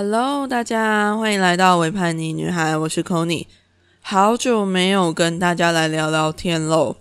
[0.00, 3.48] Hello，大家欢迎来到维叛逆女孩，我是 c o n y
[4.00, 6.94] 好久没有跟大家来聊聊天喽。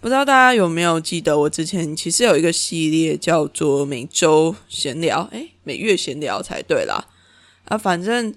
[0.00, 7.06] 不知道大家有没有记得，我之前其实有一个系列叫做每周闲聊，诶，每月闲聊才对啦。
[7.66, 8.34] 啊，反正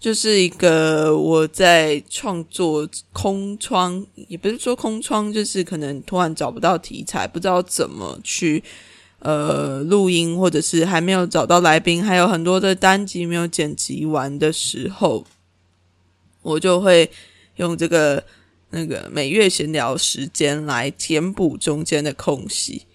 [0.00, 8.64] 就是一个我在创作空窗，也不是说空窗，就是可能突然找不到题材，不知道怎么去。
[9.20, 15.26] 呃，录音或者是还没有找到来宾，还有很多的单集没有剪辑完的时候，
[16.42, 17.10] 我就会
[17.56, 18.22] 用这个
[18.70, 22.86] 那个每月闲聊时间来填补中间的空隙。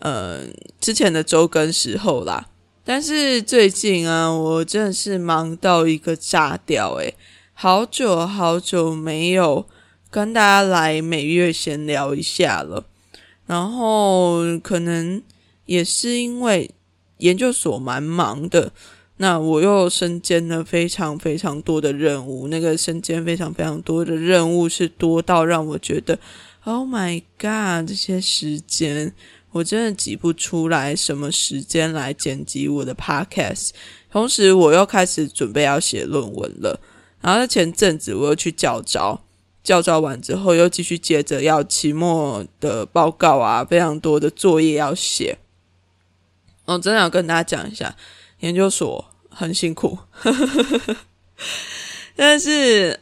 [0.00, 0.42] 呃，
[0.78, 2.48] 之前的周更时候啦，
[2.84, 7.14] 但是最近啊，我真的是忙到一个炸掉，诶，
[7.54, 9.66] 好久好久没有
[10.10, 12.84] 跟大家来每月闲聊一下了，
[13.46, 15.22] 然后可能。
[15.66, 16.70] 也是因为
[17.18, 18.72] 研究所蛮忙的，
[19.18, 22.48] 那我又身兼了非常非常多的任务。
[22.48, 26.18] 那个身兼非常非常多的任务是多到让我觉得
[26.64, 27.88] ，Oh my God！
[27.88, 29.12] 这些时间
[29.52, 33.70] 我真的挤不出来什么时间来剪辑我的 Podcast。
[34.10, 36.80] 同时，我又开始准备要写论文了。
[37.22, 39.22] 然后前阵子我又去教招，
[39.64, 45.38] 教招完之后又继续接着要期末的报告啊，非常多的作业要写。
[46.66, 47.96] 我真的要跟大家讲一下，
[48.40, 49.96] 研究所很辛苦，
[52.14, 53.00] 但是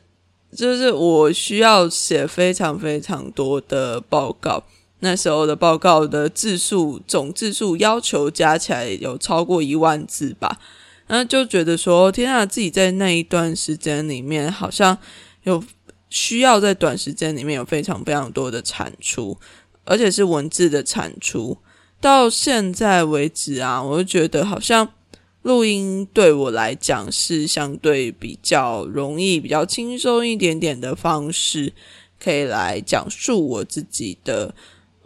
[0.54, 4.64] 就是我需要写非常非常多的报告。
[5.00, 10.58] 那时候的报告的字数总字数要求加起来有超过一万字吧，
[11.06, 14.96] 然后就觉得说，天啊，自己在那一段时间里面好像
[15.42, 15.62] 有
[16.08, 19.38] 需要在短时间里面有非常非常多的产出，
[19.84, 21.58] 而且是文字的产出。
[22.05, 24.92] 到现在为止啊，我就觉得好像
[25.41, 31.72] 录音对我来讲是相对比较容易、比较轻松一点点的方式，
[32.20, 34.55] 可以来讲述我自己的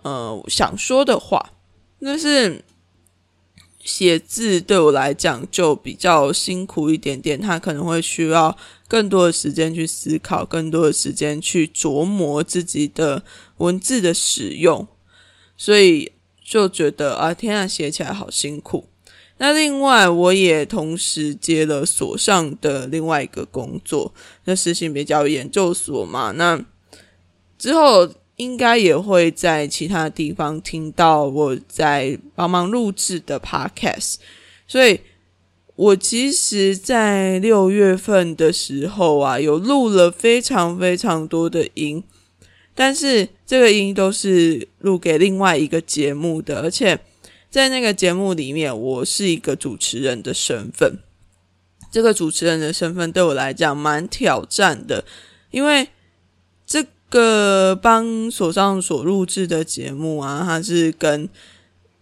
[0.03, 1.53] 呃想说的话。
[2.01, 2.65] 但是
[3.85, 8.59] 写字对我来讲就比较辛苦一点点，它可能会需要
[8.89, 13.23] 更多的时间去思考，更多的时间去琢磨自己的
[13.59, 14.89] 文字的使用，
[15.57, 16.11] 所以。
[16.49, 18.89] 就觉得啊，天啊，写起来好辛苦。
[19.37, 24.15] 那另外，我也同时接了所上的另外一个工作，
[24.45, 26.33] 那实行比较研究所嘛。
[26.33, 26.65] 那
[27.59, 34.15] 之后应该也会在其他地方听到我在帮忙录制的 podcast。
[34.67, 35.01] 所以
[35.77, 42.03] 我其实，在六月份的时候啊，有录了非常非常多的音。
[42.81, 46.97] 但是这个音都是录给另外一个节目的，而且
[47.51, 51.01] 在那个节目里面，我是一个主持人的身份。
[51.91, 55.05] 这个主持人的身份对我来讲蛮挑战的，
[55.51, 55.89] 因为
[56.65, 61.29] 这个帮所上所录制的节目啊，它是跟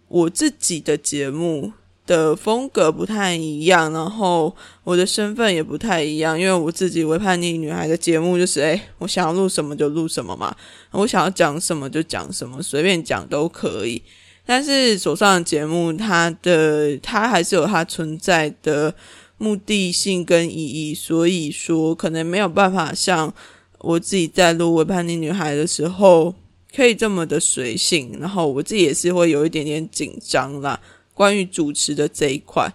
[0.07, 1.73] 我自己的节目。
[2.07, 10.55] 的风格不太一样，然后我的身份也不太一样，因为我自己为叛逆女孩的节目就是，诶，我想要录什么就录什么嘛，
[10.91, 14.01] 我想要讲什么就讲什么，随便讲都可以。
[14.45, 18.95] 但是手上的节目，它的它还是有它存在的
[19.37, 23.31] 目的性跟意义，所以说可能没有办法像
[23.79, 26.33] 我自己在录为叛逆女孩的时候
[26.73, 30.79] 可以这么的随性，然后我自己也是会有一点点紧张啦。
[31.17, 32.71] 关于主持的这一块，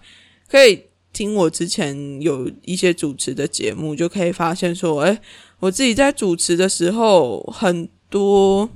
[0.49, 0.83] 可以
[1.13, 5.21] 听我之前有一些主持的节目，就可以发现说，哎，
[5.59, 8.69] 我自己在主持的时候，很多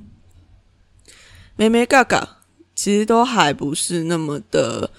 [1.56, 2.38] 咩咩嘎嘎，
[2.74, 4.90] 其实都还不是那么的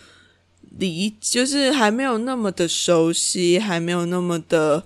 [0.78, 4.84] 理，就是还没有那么的熟悉，还没有那么的，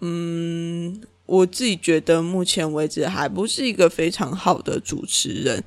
[0.00, 5.62] 嗯，我自己觉得目前为止还不是一个非常好的主持人，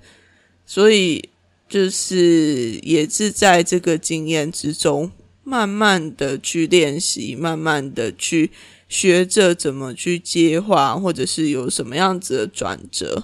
[0.66, 1.30] 所以。
[1.74, 5.12] 就是也是在这个经验之中，
[5.44, 8.52] 慢慢的去练习，慢慢的去
[8.88, 13.24] 学着怎么去接话，或者是有什么样子的转折，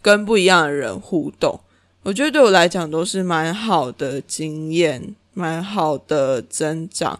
[0.00, 1.58] 跟不一样的人互动。
[2.04, 7.18] 我觉得对我来讲都是蛮好的经验，蛮好的增长。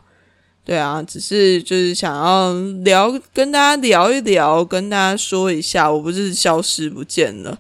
[0.65, 2.55] 对啊，只是就是想要
[2.85, 7.59] 聊，跟大家聊一聊，跟大家说一下，我不是消失不见了。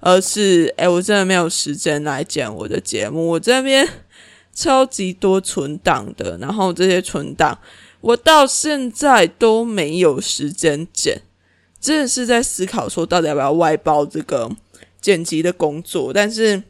[0.00, 3.28] 而是，哎，我真的没有时间来剪我的节目。
[3.28, 3.86] 我这边
[4.54, 7.58] 超级多存档的，然后这些存档
[8.00, 11.22] 我到现在都没有时间剪，
[11.80, 14.50] 真的是在思考说到底要不要外包这个
[15.00, 16.62] 剪辑的工作，但是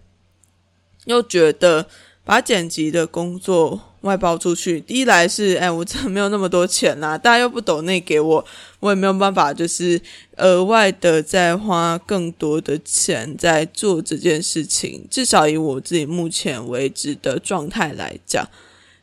[1.05, 1.87] 又觉得
[2.25, 4.83] 把剪辑的工作外包出去。
[4.87, 8.45] 一来是，哎，我真的没有那么多钱啦，大家又不抖内给我，
[8.81, 10.01] 我也没有办法，就是
[10.37, 15.07] 额外的再花更多的钱在做这件事情。
[15.11, 18.49] 至少以我自己目前为止的状态来讲，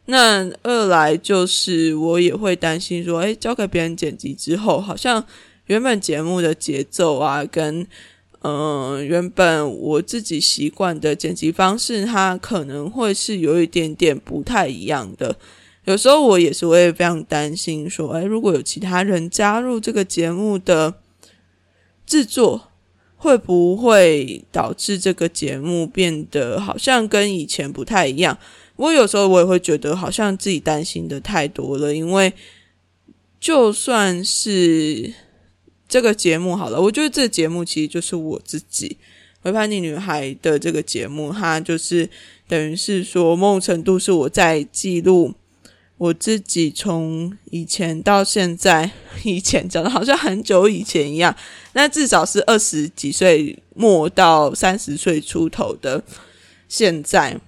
[0.06, 5.26] 那二来就是我也会担心说，哎，交给别人剪辑之后，好像
[5.66, 7.86] 原本节目的节奏啊，跟
[8.48, 15.36] 嗯，原本我自己习惯的剪辑方式，它可能会是有一点点不太一样的。
[15.86, 20.94] 有时候我也是会非常担心，说，哎，如果有其他人加入这个节目的
[22.06, 22.68] 制作，
[23.18, 28.38] 会不会导致这个节目变得好像跟以前不太一样？
[28.76, 32.32] 我有时候我也会觉得，好像自己担心的太多了，因为
[33.40, 35.16] 就算是。
[35.96, 38.98] 这个节目好了，我觉得这个节目其实就是我自己
[39.42, 42.10] 《回叛逆女孩》的这个节目，它就是
[42.50, 45.34] 等于是说某种程度是我在记录
[45.98, 48.92] 我自己从以前到现在，
[49.24, 51.34] 以前讲的好像很久以前一样，
[51.72, 56.04] 那至少是二十几岁末到三十岁出头的
[56.68, 57.40] 现在，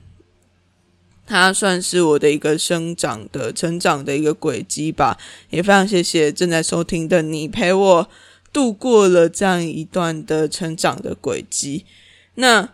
[1.26, 5.18] 它算是我的一个生长的成长的一个轨迹吧。
[5.50, 8.10] 也非常谢谢正在收听的你陪我。
[8.58, 11.86] 度过了这样一段的成长的轨迹，
[12.34, 12.74] 那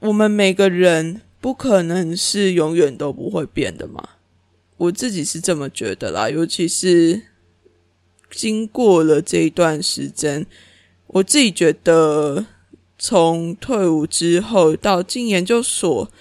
[0.00, 4.10] 我们每个人不可能是永远都不会变的嘛？
[4.76, 7.22] 我自己是这么觉得啦，尤其是
[8.30, 10.44] 经过了这一段时间，
[11.06, 12.44] 我自己觉得
[12.98, 16.12] 从退伍之后到进研究所，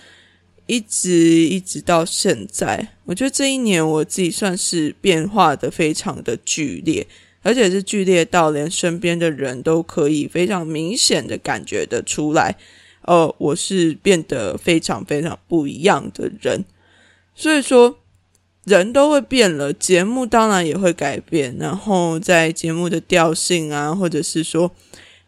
[0.67, 7.05] 一直一直到现在，我觉得这一年我自己算是变化的非常的剧烈。
[7.43, 12.55] 而且是剧烈到连身边的人都可以非常明显的感觉得出来，
[13.01, 16.63] 呃，我是变得非常非常不一样的人。
[17.33, 17.97] 所以说，
[18.63, 21.57] 人都会变了，节目当然也会改变。
[21.59, 24.71] 然后在节目的调性啊，或者是说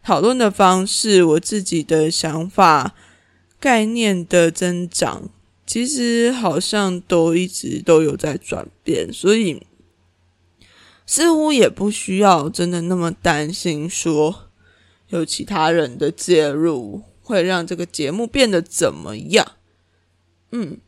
[0.04, 2.94] 讨论的方式，我自己的想法、
[3.58, 5.28] 概念的增长，
[5.66, 9.60] 其实好像都一直都有在转变，所以。
[11.06, 14.50] 似乎也不需要真的那么担心，说
[15.08, 19.52] 有其他人的介入会让这个节目变得怎么样？
[20.52, 20.78] 嗯，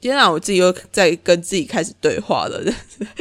[0.00, 2.62] 天啊，我自己又在跟自己开始对话了。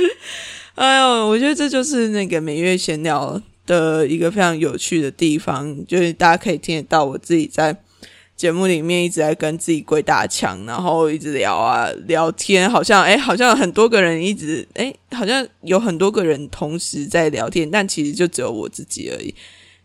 [0.76, 7.84] 哎呦，我觉得这就是那个每月闲聊的一个非常有趣的地方，就是大家可以听得到我自己在。
[8.40, 19.36] 节目里面一直在跟自己鬼打墙，然后一直聊啊聊天，好像哎，好像很多个人一直哎，好像有很多个人同时在聊天，但其实就只有我自己而已。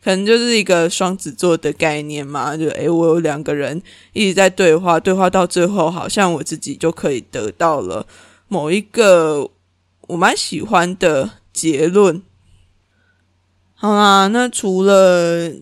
[0.05, 8.07] 可能就是一个双子座的概念嘛，就哎，我有两个人一直在对话，对话到最后，好像我自己就可以得到了
[8.47, 9.51] 某一个
[10.07, 12.23] 我蛮喜欢的结论。
[13.75, 15.53] 好啦，那除了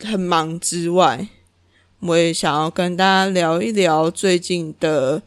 [0.00, 1.28] 很忙之外。
[2.06, 5.22] 我也想要跟大家聊一聊最近的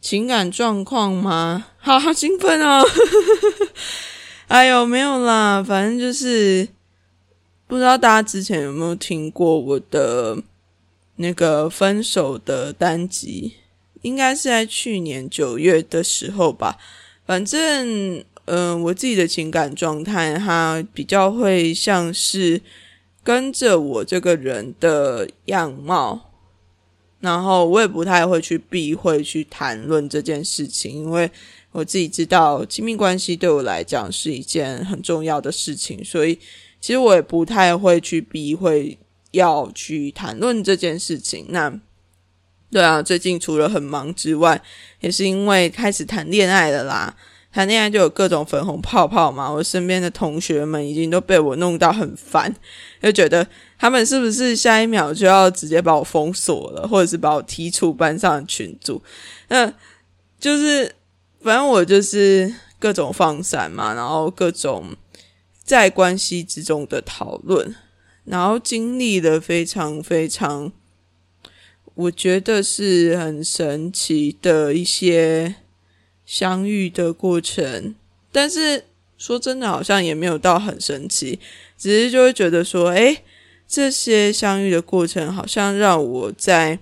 [0.00, 1.66] 情感状况吗？
[1.76, 2.86] 好好兴奋哦！
[4.46, 6.68] 哎呦，没有啦，反正就是
[7.66, 10.38] 不知道大家之前有没有听过我的
[11.16, 13.54] 那个分手的单集，
[14.02, 16.78] 应该是在去年九月的时候吧。
[17.26, 22.60] 反正，嗯，我自己的情感状态，它比较会像是。
[23.22, 26.30] 跟着我这个人的样貌，
[27.20, 31.30] 然后我也不太会去避讳去谈论这件事情，因为
[31.72, 36.36] 我自己知道亲密关系对我来讲是一件很重要的事情，所以
[36.80, 38.98] 其实我也不太会去避讳
[39.32, 41.46] 要去谈论这件事情。
[41.50, 41.78] 那
[42.70, 44.62] 对啊，最近除了很忙之外，
[45.00, 47.16] 也是因为开始谈恋爱了啦。
[47.52, 52.54] 谈恋爱就有各种粉红泡泡嘛，我身边的同学们已经都被我弄到很烦，
[53.02, 53.44] 就觉得
[53.76, 59.02] 他们是不是下一秒就要直接把我封锁了，或者是把我踢出班上的群组？
[59.48, 59.72] 那
[60.38, 60.94] 就是
[61.42, 64.94] 反正我就是各种放闪嘛，然后各种
[65.64, 67.74] 在关系之中的讨论，
[68.24, 70.70] 然后经历了非常非常，
[71.94, 75.56] 我觉得是很神奇的一些。
[76.30, 77.96] 相遇的过程，
[78.30, 78.84] 但是
[79.18, 81.40] 说真的，好像也没有到很神奇，
[81.76, 83.24] 只是就会觉得说，诶，
[83.66, 86.78] 这些相遇的过程，好像让我在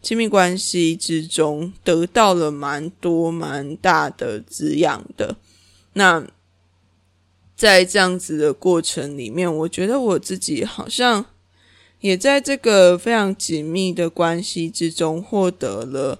[0.00, 5.36] 亲密关系之中得到了蛮多蛮大的滋养的。
[5.92, 6.26] 那
[7.54, 11.26] 在这样子的过程里面，我觉得我自己好像
[12.00, 16.18] 也在这个非常紧密的关系之中获得了。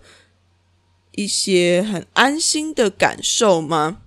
[1.18, 3.98] 一些很安心的感受吗？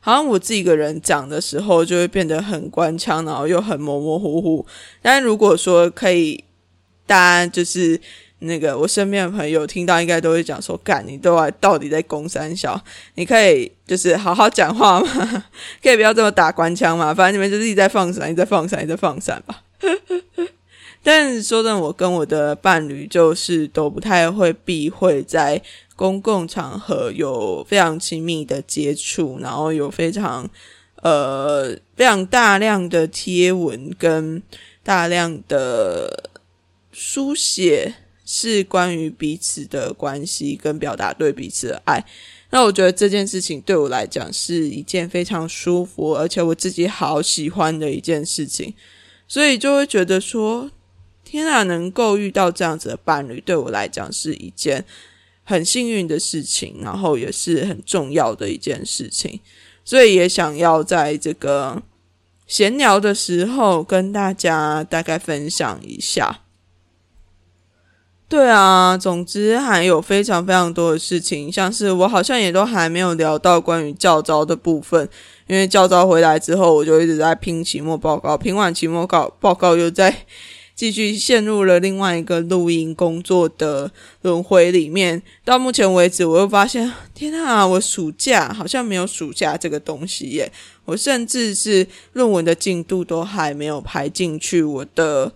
[0.00, 4.66] 好像我自己一个人讲的时候，就会变得很官腔，然后又很模模糊糊。
[5.00, 6.42] 但如果说可以，
[7.06, 8.00] 大家就是
[8.40, 12.82] 那个我身边的朋友听到，应该都会讲说：“干，你都到底在攻三小？
[13.14, 15.44] 你可以就是好好讲话吗？
[15.80, 17.14] 可以不要这么打官腔嘛？
[17.14, 19.62] 反正你们就是一直在放闪，一直在放闪，一直在放闪吧。
[21.00, 25.62] ”但说真的，我跟我的伴侣就是都不太会避讳在。
[25.98, 30.48] 公共场合有非常亲密的接触，然后有非常
[31.02, 34.40] 呃非常大量的贴文跟
[34.84, 36.30] 大量的
[36.92, 42.06] 书写，是关于彼此的关系跟表达对彼此的爱。
[42.50, 48.72] 那我觉得这件事情对我来讲是一件非常舒服，而且我自己好喜欢的一件事情，
[49.26, 50.70] 所以就会觉得说，
[51.24, 54.84] 天啊，能够遇到这样子的伴侣，对我来讲是一件。
[55.48, 59.40] 很幸运的事情，然后也是很重要的一件事情，
[59.82, 61.82] 所以也想要在这个
[62.46, 66.40] 闲聊的时候跟大家大概分享一下。
[68.28, 75.08] 对啊，总之还有非常非常多的事情，像是我好像也都还没有聊到关于教招的部分，
[75.46, 80.26] 因为教招回来之后，我就一直在拼期末报告，拼完期末稿报告又在。
[80.78, 83.90] 继续陷入了另外一个录音工作的
[84.22, 85.20] 轮回里面。
[85.44, 90.52] 到目前为止，我又发现，天啊，我暑假好像没有暑假这个东西耶！
[90.84, 95.32] 我甚至是论文的进度都还没有排进去我的，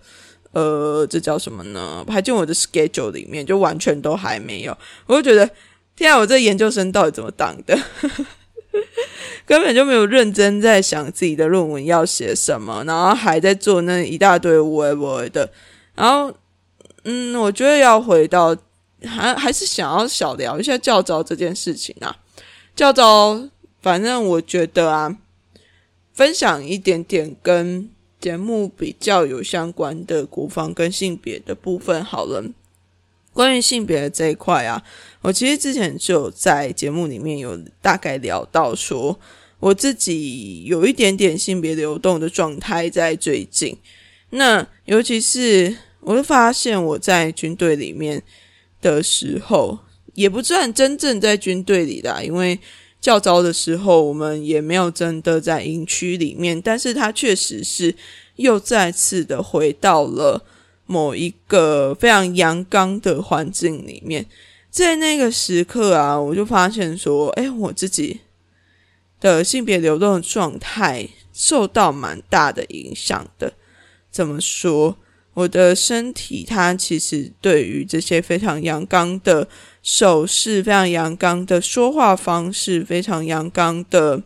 [0.53, 2.05] 呃，这叫什么呢？
[2.07, 4.77] 排进我的 schedule 里面，就完全都还没有。
[5.07, 5.49] 我就觉得，
[5.97, 7.77] 天啊，我这研究生到底怎么当的？
[9.45, 15.51] 根本就没有认真在想自己的论文要写什么，然后还在做那一大堆无为无为的。
[15.95, 16.33] 然后，
[17.03, 18.55] 嗯，我觉得要回到，
[19.05, 22.17] 还还是想要小聊一下教招这件事情啊。
[22.75, 23.49] 教招，
[23.81, 25.17] 反正我觉得啊，
[26.13, 27.89] 分享一点点跟
[28.19, 32.43] 节目比较有相关的国防跟性别的部分好了。
[33.33, 34.81] 关于性别的这一块啊，
[35.21, 39.19] 我其实之前就在节目里面有大概聊到，说
[39.59, 43.75] 我自己有一点点性别流动的状态在最近。
[44.29, 48.21] 那尤其是我会发现我在军队里面
[48.81, 49.79] 的时候，
[50.13, 52.59] 也不算真正在军队里的，因为
[53.01, 57.95] 较早的时候我们也没有真的在营区里面，但是他确实是
[58.35, 60.45] 又再次的回到了。
[60.85, 64.25] 某一个非常阳刚的环境里面，
[64.69, 68.21] 在那个时刻啊，我就发现说，哎，我自己
[69.19, 73.53] 的性别流动的状态受到蛮大的影响的。
[74.11, 74.97] 怎么说？
[75.35, 79.47] 我的身体它其实对于这些非常阳刚的
[79.81, 84.21] 手势、非常阳刚的说话方式、非常阳刚的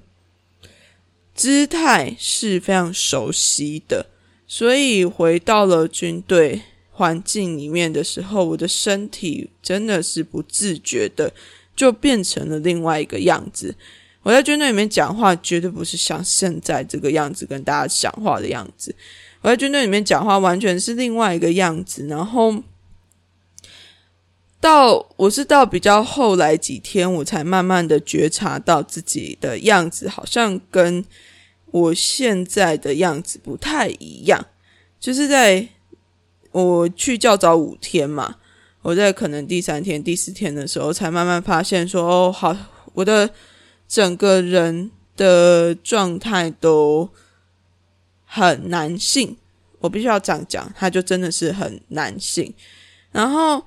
[1.33, 4.07] 姿态是非常熟悉的。
[4.49, 6.61] 所以回到了军队
[6.91, 11.33] 环境里面的时候，我的身体真的是不自觉的
[11.75, 13.75] 就变成了另外一个样子。
[14.23, 18.95] 我在军队里面讲话绝对不是像现在这个样子跟大家讲话的样子。
[19.41, 22.07] 我在军队里面讲话完全是另外一个样子。
[22.07, 22.63] 然后
[24.61, 31.03] 到我是到比较后来几天，我才慢慢的觉察到自己的样子好像跟。
[31.71, 34.45] 我现在的样子不太一样，
[34.99, 35.67] 就是在
[36.51, 38.37] 我去教早五天嘛，
[38.81, 42.55] 我在可能第三天、第四天的时候，才慢慢发现说，哦，好，
[42.93, 43.29] 我的
[43.87, 47.09] 整个人的状态都
[48.25, 49.35] 很男性，
[49.79, 52.53] 我必须要这样讲，他就真的是很男性，
[53.11, 53.65] 然后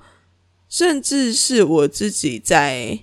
[0.67, 2.99] 甚至是我自己在。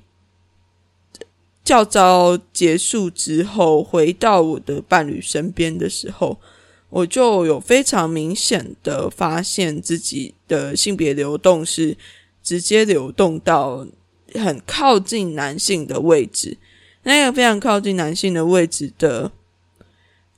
[1.68, 6.40] 教招结束之后，回到我的伴侣身边的时候，
[6.88, 11.94] 我就有非常明显的发现自己的性别流动是
[12.42, 13.86] 直接流动到
[14.32, 16.56] 很靠近男性的位置。
[17.02, 19.30] 那个非常靠近男性的位置的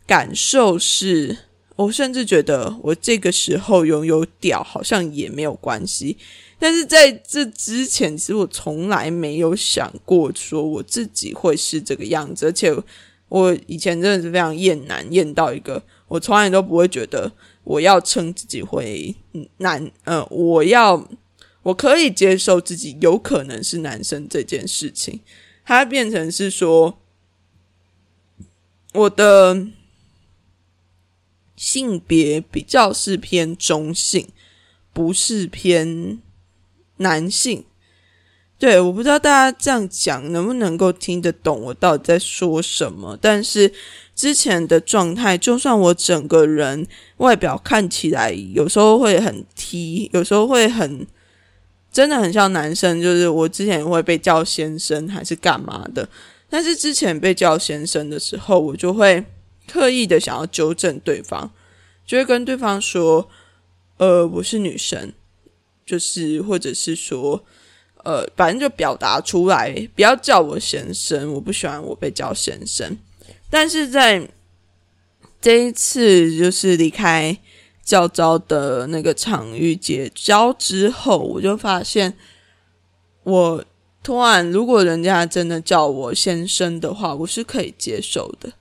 [0.09, 1.39] 感受是，
[1.81, 6.15] 我甚至觉得我这个时候拥有屌好像也没有关系。
[6.59, 12.71] 但是在这之前，其实我从来没有想过说我自己会是这个样子，而且
[13.31, 17.33] 我以前真的是非常厌男，厌到一个我从来都不会觉得
[17.65, 19.17] 我要称自己为
[19.57, 21.09] 男，呃，我要
[21.63, 25.21] 我可以接受自己有可能是男生这件事情，
[25.65, 26.99] 它变成是说
[28.93, 29.67] 我的
[31.61, 34.27] 性别比较是偏中性，
[34.95, 36.19] 不是偏。
[37.03, 37.65] 男性
[38.59, 43.19] 对，我不知道大家这样讲能不能够听得懂我到底在说什么。
[43.19, 43.73] 但是
[44.15, 46.87] 之前的状态，就算我整个人
[47.17, 51.07] 外表看起来有时候会很 T，有时候会很
[51.91, 56.07] 真的很像男生，就是我之前会被叫先生还是干嘛的。
[56.51, 59.25] 但是之前被叫先生的时候，我就会
[59.71, 61.53] 刻意的想要纠正对方，
[62.05, 63.29] 就会跟对方说
[63.99, 65.13] ：“呃，我是女生。”
[65.87, 67.45] 就是或者是说。
[68.03, 72.97] 呃，反正就表达出来，不要叫我先生，我不喜欢我被叫先生。
[73.51, 74.27] 但是在
[75.39, 77.37] 这一次就是离开
[77.85, 82.17] 教招的那个场域结交之后，我就发现，
[83.23, 83.65] 我
[84.03, 88.55] 突然如果人家真的叫我先生的话，我是可以接受的。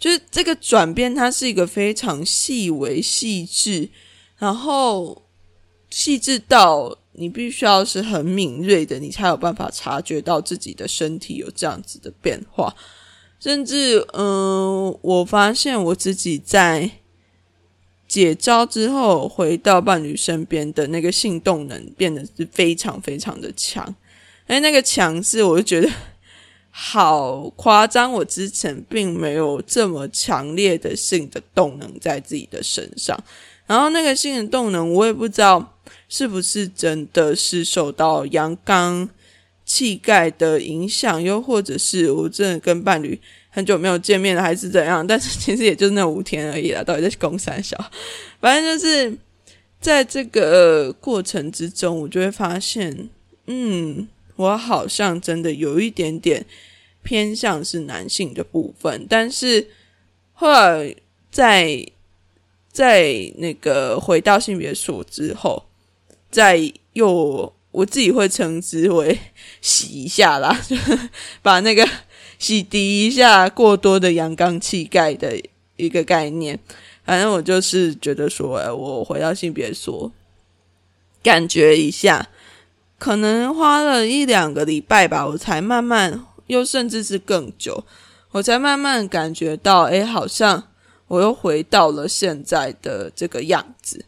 [0.00, 3.88] 就是这个转变，它是一个非常细微、细致，
[4.38, 5.22] 然后
[5.90, 6.96] 细致到。
[7.12, 12.74] 你必须要是很敏锐的，你才有办法察觉到自己的身体有这样子的变化。
[13.40, 16.88] 甚至，嗯，我发现我自己在
[18.08, 23.94] 解招之后回到伴侣身边的那个性动能变得是非常非常的强。
[24.46, 25.92] 哎，那个强势，我就觉得
[26.82, 28.10] 好夸张。
[28.10, 33.22] 我之前并没有这么强烈的性的动能在自己的身上。
[33.66, 35.76] 然后那个性的动能，我也不知道。
[36.08, 39.08] 是不是真的是受到阳刚
[39.64, 41.22] 气概的影响？
[41.22, 43.16] 又或者是我真的跟伴侣
[43.48, 45.06] 很久没有见面了，还是怎样？
[45.06, 47.76] 但是其实也就那五天而已啦，到底在攻三小，
[48.40, 49.16] 反正就是
[49.80, 53.08] 在这个过程之中，我就会发现，
[53.46, 56.44] 嗯，我好像真的有一点点
[57.02, 59.06] 偏向是男性的部分。
[59.08, 59.68] 但是
[60.32, 60.94] 后来
[61.30, 61.86] 在
[62.72, 65.64] 在那个回到性别所之后。
[66.32, 69.18] 再又我自己会称之为
[69.60, 70.56] 洗一下啦，
[71.42, 71.84] 把那个
[72.38, 75.36] 洗涤一下过多的阳刚气概的
[75.74, 76.56] 一个概念。
[77.04, 80.12] 反正我就是觉得说，我回到性别所，
[81.20, 82.28] 感觉一下，
[82.96, 87.84] 可能花了一两个礼拜吧，我才慢慢，又甚至是更久，
[88.32, 90.68] 我才慢慢感觉到，哎，好像
[91.06, 94.04] 我又回到了现在的这个样子。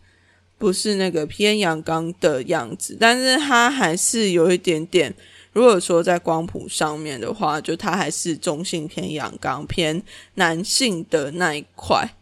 [0.58, 5.12] 不是那个偏阳刚的样子，但是它还是有一点点。
[5.52, 10.02] 如果说在光谱上面的话，就它还是中性偏阳刚、偏
[10.34, 12.14] 男性的那一块。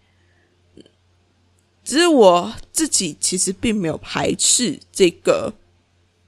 [1.85, 5.53] 只是我自己其实并没有排斥这个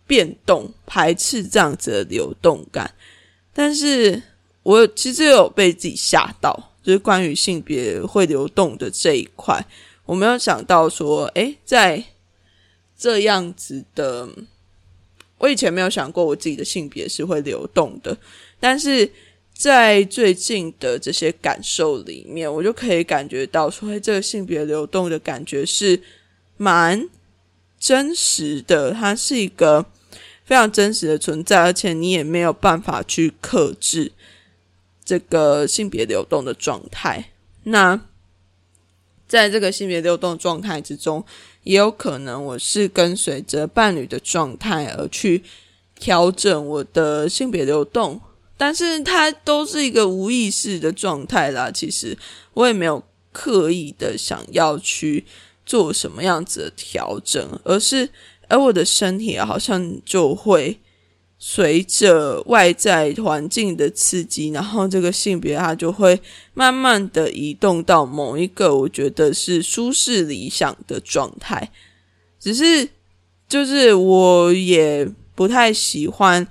[0.07, 2.93] 变动，排斥这样子的流动感。
[3.53, 4.23] 但是
[4.63, 9.65] 我其实有被自己吓到，就是关于性别会流动的这一块。
[10.05, 12.03] 我没有想到说，诶，在
[12.99, 14.29] 这样子的，
[15.39, 18.17] 我以前没有想过我自己的性别是会流动的，
[18.59, 19.11] 但是
[19.55, 26.01] 在最近的这些感受里面，我就可以感觉到说，这个性别流动的感觉是
[26.57, 27.09] 蛮
[27.79, 29.87] 真实的，它是一个
[30.45, 34.13] 非常真实的存在，而且你也没有办法去克制
[35.05, 37.31] 这个性别流动的状态。
[37.65, 38.01] 那
[39.29, 41.25] 在这个性别流动状态之中，
[41.63, 45.43] 也有可能我是跟随着伴侣的状态而去
[45.95, 48.21] 调整我的性别流动，
[48.59, 51.71] 但是它都是一个无意识的状态啦。
[51.71, 52.19] 其实
[52.55, 53.03] 我也没有
[53.33, 55.25] 刻意的想要去
[55.65, 58.11] 做什么样子的调整，而是
[58.53, 60.79] 而我的身体好像就会。
[61.45, 66.17] 随着外在环境的刺激，然后这个性别它就会
[66.55, 71.73] 慢慢的移动到某一个我觉得是舒适理想的状态。
[72.39, 72.89] 只是
[73.49, 76.47] 就是我也不太喜欢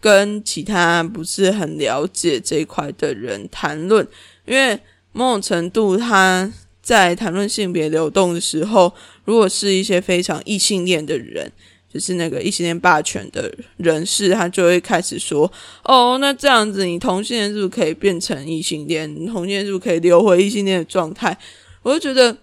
[0.00, 4.06] 跟其他不是很了解这一块的人谈论，
[4.44, 4.78] 因为
[5.10, 6.48] 某种程度他
[6.86, 8.94] 在谈论性别流动的时候，
[9.24, 11.50] 如果是一些非常异性恋的人。
[11.88, 15.50] 就是那个异性恋霸权的人士，他就会开始说
[15.84, 19.08] ：“哦，那这样子，你同性恋是不是可以变成异性恋？
[19.26, 21.34] 同性恋是不是可以留回异性恋的状态？”
[21.82, 22.36] 我就觉得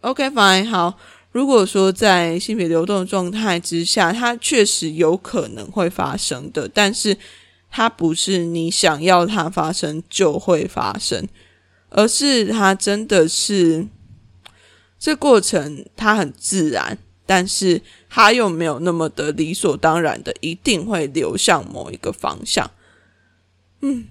[0.00, 0.98] ，OK，fine，好。
[1.32, 7.14] 如果说在性别流动的状态之下，它确实有可能会发生的，但是
[7.70, 11.28] 它不是你想要它发生就会发生，
[11.94, 13.86] 而是他真的是
[14.98, 16.98] 这过程，它很自然。
[17.26, 17.80] 但是
[18.10, 22.70] 他又没有那么的理所当然的一定会流向某一个方向，
[23.80, 24.04] 嗯，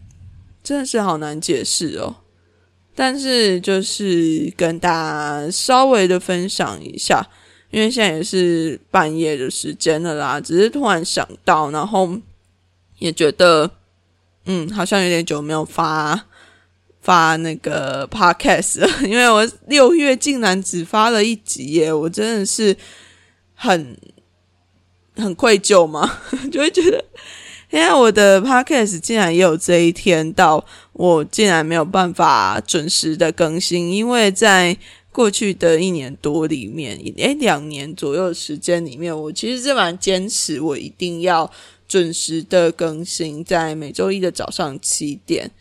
[0.63, 2.15] 真的是好难解释哦。
[2.95, 7.23] 但是就是跟大家稍微的分享一下，
[7.69, 12.17] 因为现在也是半夜的时间了啦，只是突然想到，然后
[12.97, 13.69] 也觉得，
[14.45, 16.25] 嗯，好像有点久没有发
[17.03, 22.75] 发那个 podcast， 因为我六月竟然只发了一集耶，我真的是
[23.53, 23.95] 很
[25.15, 26.19] 很愧疚嘛，
[26.51, 27.05] 就会觉得，
[27.69, 34.75] 因为我的 podcast 竟然也有这一天到，我竟然没有办法准时的更新，因为在。
[35.13, 41.47] 过去的一年多里面，诶，两年左右的时间里面，我其实是蛮坚持，我一定要
[41.87, 45.51] 准时的更新，在每周一的早上七点，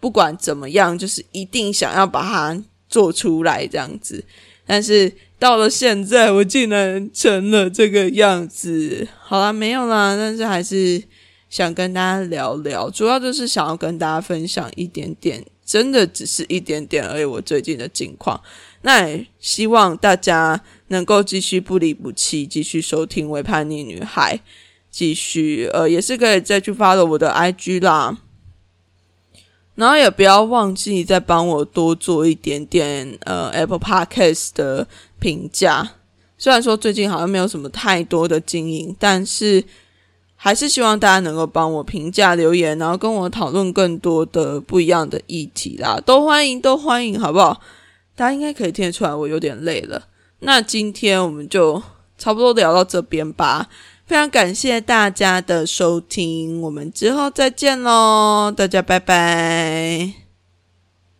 [0.00, 4.24] 不管怎么样，就是一定想要把它做出来这样子。
[4.66, 9.06] 但是到了现在，我竟然成了这个样子。
[9.20, 11.02] 好啦，没有啦，但是还是
[11.48, 17.24] 想跟大家聊聊，主要就是想要跟大家分享一点点，真的只是一点点而已。
[17.24, 18.40] 我最近的近况。
[18.82, 24.36] 那也希望大家能够继续不离不弃，继续收听《为叛逆女孩》，
[24.90, 28.16] 继续呃，也是可以再去发了我的 IG 啦。
[29.80, 34.86] 然后也不要忘记再帮我多做一点点呃 Apple Podcast 的
[35.18, 35.92] 评价。
[36.36, 39.64] 虽然说最近好像没有什么太多的经营，但是
[40.36, 47.58] 还是希望大家能够帮我评价留言，然后跟我讨论更多的不一样的议题啦，都欢迎，都欢迎，好不好？
[48.14, 50.02] 大家应该可以听得出来，我有点累了。
[50.40, 51.82] 那今天我们就
[52.18, 53.66] 差不多聊到这边吧。
[54.10, 60.19] 非常感谢大家的收听，我们之后再见喽，大家拜拜。